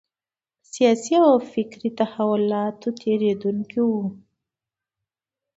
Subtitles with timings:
[0.61, 3.91] د سیاسي او فکري تحولاتو تېرېدونکی و.